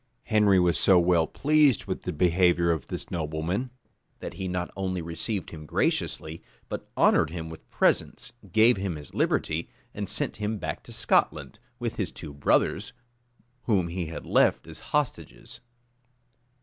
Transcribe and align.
Henry 0.23 0.59
was 0.59 0.79
so 0.79 0.99
well 0.99 1.27
pleased 1.27 1.85
with 1.85 2.01
the 2.01 2.11
behavior 2.11 2.71
of 2.71 2.87
this 2.87 3.11
nobleman, 3.11 3.69
that 4.17 4.33
he 4.33 4.47
not 4.47 4.71
only 4.75 4.99
received 4.99 5.51
him 5.51 5.67
graciously, 5.67 6.41
but 6.69 6.89
honored 6.97 7.29
him 7.29 7.51
with 7.51 7.69
presents, 7.69 8.31
gave 8.51 8.77
him 8.77 8.95
his 8.95 9.13
liberty, 9.13 9.69
and 9.93 10.09
sent 10.09 10.37
him 10.37 10.57
back 10.57 10.81
to 10.81 10.91
Scotland, 10.91 11.59
with 11.77 11.97
his 11.97 12.11
two 12.11 12.33
brothers, 12.33 12.93
whom 13.65 13.89
he 13.89 14.07
had 14.07 14.25
left 14.25 14.65
as 14.65 14.79
hostages. 14.89 15.59